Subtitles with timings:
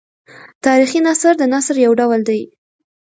[0.65, 2.43] تاریخي نثر د نثر یو ډول دﺉ.